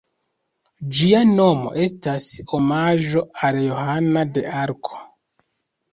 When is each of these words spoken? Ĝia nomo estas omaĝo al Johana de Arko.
Ĝia 0.99 1.19
nomo 1.33 1.73
estas 1.83 2.31
omaĝo 2.59 3.23
al 3.49 3.63
Johana 3.67 4.29
de 4.39 4.47
Arko. 4.63 5.03